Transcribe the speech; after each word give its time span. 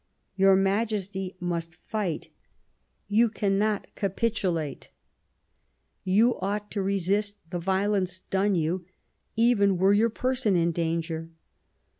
Your 0.35 0.55
Majesty 0.55 1.35
must 1.39 1.75
fight; 1.85 2.29
you 3.07 3.29
cannot 3.29 3.85
capitulate; 3.93 4.89
you 6.03 6.39
ought 6.39 6.71
to 6.71 6.81
resist 6.81 7.37
the 7.51 7.59
violence 7.59 8.21
done 8.21 8.55
you, 8.55 8.83
even 9.35 9.77
were 9.77 9.93
your 9.93 10.09
person 10.09 10.55
in 10.55 10.71
danger." 10.71 11.29